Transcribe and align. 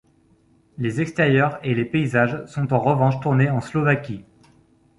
Les 0.79 0.99
extérieurs 0.99 1.59
et 1.63 1.75
les 1.75 1.85
paysages 1.85 2.43
sont 2.47 2.73
en 2.73 2.79
revanche 2.79 3.19
tournés 3.19 3.51
en 3.51 3.61
Slovaquie. 3.61 4.25